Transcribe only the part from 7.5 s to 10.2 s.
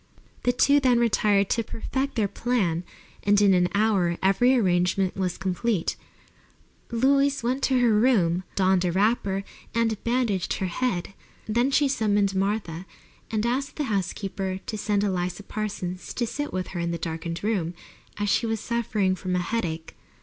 to her room, donned a wrapper, and